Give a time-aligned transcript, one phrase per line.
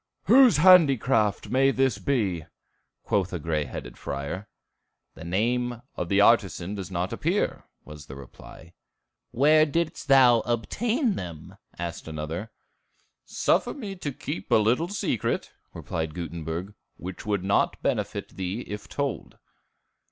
[0.23, 2.47] "Whose handicraft may this be?"
[3.03, 4.47] quoth a gray headed friar.
[5.13, 8.73] "The name of the artisan doth not appear," was the reply.
[9.29, 12.49] "Where didst thou obtain them?" asked another.
[13.25, 18.87] "Suffer me to keep a little secret," replied Gutenberg, "which would not benefit thee if
[18.87, 19.37] told."